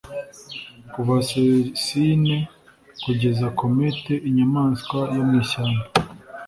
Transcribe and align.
Kuva 0.93 1.15
Cécine 1.29 2.35
kugera 3.03 3.45
Comète 3.59 4.13
inyamaswa 4.29 4.99
yo 5.15 5.21
mwishyamba 5.27 5.83